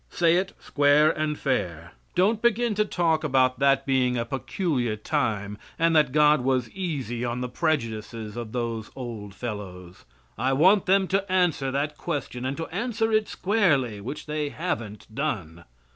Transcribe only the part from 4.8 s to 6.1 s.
time, and